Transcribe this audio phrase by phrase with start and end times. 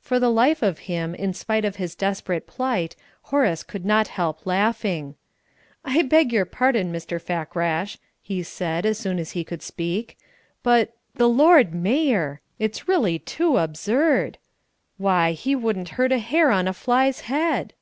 [0.00, 4.46] For the life of him, in spite of his desperate plight, Horace could not help
[4.46, 5.16] laughing.
[5.84, 7.20] "I beg your pardon, Mr.
[7.20, 10.16] Fakrash," he said, as soon as he could speak,
[10.62, 12.40] "but the Lord Mayor!
[12.58, 14.38] It's really too absurd.
[14.96, 17.74] Why, he wouldn't hurt a hair on a fly's head!"